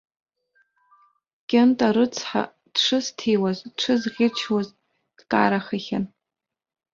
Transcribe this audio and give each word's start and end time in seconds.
Кьынта 1.49 1.87
рыцҳа, 1.95 2.43
дшысҭиуаз, 2.73 3.59
дшысӷьычуаз 3.75 4.67
дкарахахьан. 5.17 6.05